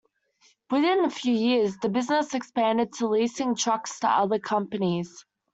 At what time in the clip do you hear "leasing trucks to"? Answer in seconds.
3.07-4.07